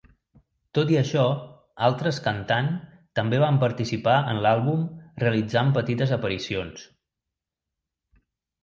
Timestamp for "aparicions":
6.19-6.91